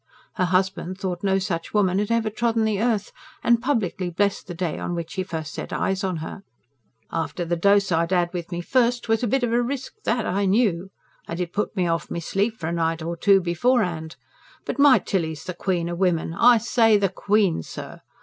[0.33, 3.11] Her husband thought no such woman had ever trodden the earth,
[3.43, 6.41] and publicly blessed the day on which he first set eyes on her.
[7.11, 10.25] "After the dose I'd 'ad with me first, 'twas a bit of a risk, that
[10.25, 10.89] I knew.
[11.27, 14.15] And it put me off me sleep for a night or two before'and.
[14.65, 18.01] But my Tilly's the queen o' women I say the queen, sir!